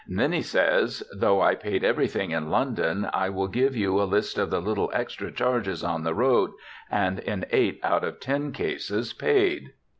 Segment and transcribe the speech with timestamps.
[0.07, 4.39] Then he says,' Though I paid everything in London, I will give you a list
[4.39, 6.53] of the little extra charges on the road,
[6.89, 9.73] and in eight out of ten cases paid.'